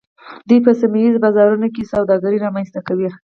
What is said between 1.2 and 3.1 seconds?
بازارونو کې سوداګري رامنځته کوي